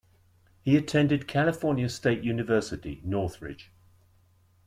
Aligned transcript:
He 0.63 0.77
attended 0.77 1.27
California 1.27 1.87
State 1.87 2.23
University, 2.23 3.01
Northridge. 3.05 3.69